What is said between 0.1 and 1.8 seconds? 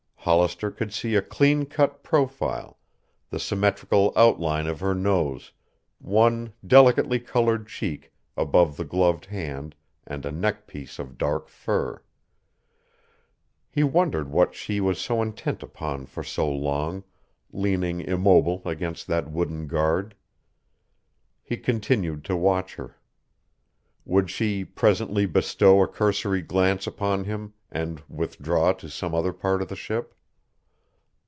Hollister could see a clean